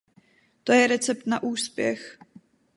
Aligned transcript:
To 0.65 0.73
je 0.73 0.87
recept 0.87 1.25
na 1.27 1.43
úspěch. 1.43 2.17